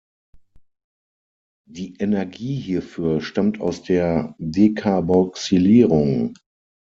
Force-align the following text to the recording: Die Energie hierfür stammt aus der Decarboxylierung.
Die 1.69 1.93
Energie 1.99 2.55
hierfür 2.55 3.21
stammt 3.21 3.61
aus 3.61 3.83
der 3.83 4.33
Decarboxylierung. 4.39 6.33